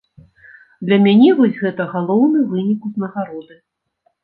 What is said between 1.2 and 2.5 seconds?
вось гэта галоўны